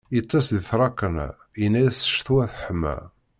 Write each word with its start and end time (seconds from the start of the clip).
Iṭṭes 0.19 0.47
di 0.53 0.61
tṛakna, 0.69 1.27
yenna-as 1.59 1.99
ccetwa 2.07 2.43
teḥma. 2.51 2.95